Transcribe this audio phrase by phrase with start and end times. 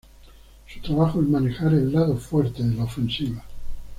[0.67, 3.43] Su trabajo es manejar el "lado fuerte" de la ofensiva.